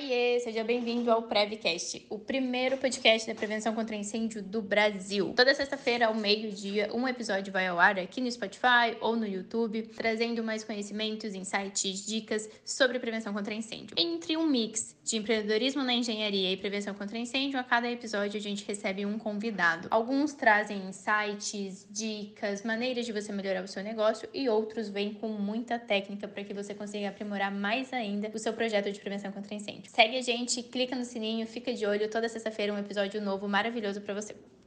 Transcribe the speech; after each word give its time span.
Oiê, 0.00 0.38
seja 0.38 0.62
bem-vindo 0.62 1.10
ao 1.10 1.24
Prevcast, 1.24 2.06
o 2.08 2.20
primeiro 2.20 2.76
podcast 2.76 3.26
da 3.26 3.34
prevenção 3.34 3.74
contra 3.74 3.96
incêndio 3.96 4.40
do 4.40 4.62
Brasil. 4.62 5.32
Toda 5.34 5.52
sexta-feira, 5.52 6.06
ao 6.06 6.14
meio-dia, 6.14 6.88
um 6.94 7.08
episódio 7.08 7.52
vai 7.52 7.66
ao 7.66 7.80
ar 7.80 7.98
aqui 7.98 8.20
no 8.20 8.30
Spotify 8.30 8.96
ou 9.00 9.16
no 9.16 9.26
YouTube, 9.26 9.82
trazendo 9.96 10.44
mais 10.44 10.62
conhecimentos, 10.62 11.34
insights, 11.34 12.06
dicas 12.06 12.48
sobre 12.64 13.00
prevenção 13.00 13.34
contra 13.34 13.52
incêndio. 13.52 13.96
Entre 13.98 14.36
um 14.36 14.46
mix 14.46 14.96
de 15.02 15.16
empreendedorismo 15.16 15.82
na 15.82 15.94
engenharia 15.94 16.52
e 16.52 16.56
prevenção 16.56 16.94
contra 16.94 17.18
incêndio, 17.18 17.58
a 17.58 17.64
cada 17.64 17.90
episódio 17.90 18.38
a 18.38 18.42
gente 18.42 18.64
recebe 18.64 19.04
um 19.04 19.18
convidado. 19.18 19.88
Alguns 19.90 20.32
trazem 20.32 20.78
insights, 20.86 21.88
dicas, 21.90 22.62
maneiras 22.62 23.04
de 23.04 23.12
você 23.12 23.32
melhorar 23.32 23.64
o 23.64 23.68
seu 23.68 23.82
negócio 23.82 24.28
e 24.32 24.48
outros 24.48 24.88
vêm 24.88 25.12
com 25.12 25.28
muita 25.28 25.76
técnica 25.76 26.28
para 26.28 26.44
que 26.44 26.54
você 26.54 26.72
consiga 26.72 27.08
aprimorar 27.08 27.50
mais 27.50 27.92
ainda 27.92 28.30
o 28.32 28.38
seu 28.38 28.52
projeto 28.52 28.92
de 28.92 29.00
prevenção 29.00 29.32
contra 29.32 29.54
incêndio. 29.54 29.87
Segue 29.88 30.18
a 30.18 30.22
gente, 30.22 30.62
clica 30.62 30.94
no 30.94 31.04
sininho, 31.04 31.46
fica 31.46 31.72
de 31.72 31.86
olho. 31.86 32.10
Toda 32.10 32.28
sexta-feira 32.28 32.72
um 32.72 32.78
episódio 32.78 33.22
novo 33.22 33.48
maravilhoso 33.48 34.00
para 34.02 34.14
você. 34.14 34.34